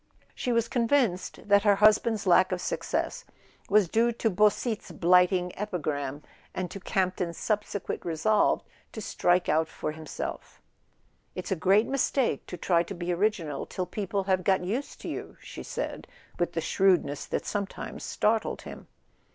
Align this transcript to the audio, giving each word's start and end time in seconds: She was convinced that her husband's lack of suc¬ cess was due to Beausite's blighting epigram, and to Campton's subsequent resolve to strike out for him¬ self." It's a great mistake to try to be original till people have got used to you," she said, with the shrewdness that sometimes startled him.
She 0.33 0.51
was 0.51 0.67
convinced 0.67 1.47
that 1.47 1.61
her 1.61 1.75
husband's 1.75 2.25
lack 2.25 2.51
of 2.51 2.57
suc¬ 2.59 2.83
cess 2.85 3.23
was 3.69 3.87
due 3.87 4.11
to 4.11 4.31
Beausite's 4.31 4.91
blighting 4.91 5.55
epigram, 5.55 6.23
and 6.55 6.71
to 6.71 6.79
Campton's 6.79 7.37
subsequent 7.37 8.03
resolve 8.03 8.63
to 8.93 8.99
strike 9.01 9.47
out 9.47 9.67
for 9.67 9.93
him¬ 9.93 10.07
self." 10.07 10.59
It's 11.35 11.51
a 11.51 11.55
great 11.55 11.85
mistake 11.85 12.47
to 12.47 12.57
try 12.57 12.81
to 12.81 12.95
be 12.95 13.13
original 13.13 13.67
till 13.67 13.85
people 13.85 14.23
have 14.23 14.43
got 14.43 14.63
used 14.63 15.01
to 15.01 15.07
you," 15.07 15.37
she 15.39 15.61
said, 15.61 16.07
with 16.39 16.53
the 16.53 16.61
shrewdness 16.61 17.27
that 17.27 17.45
sometimes 17.45 18.03
startled 18.03 18.63
him. 18.63 18.87